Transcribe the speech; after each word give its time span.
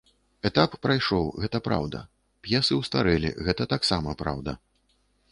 Этап 0.49 0.71
прайшоў, 0.85 1.25
гэта 1.43 1.57
праўда, 1.67 1.99
п'есы 2.47 2.73
ўстарэлі, 2.77 3.29
гэта 3.49 3.67
таксама 3.75 4.15
праўда. 4.23 4.57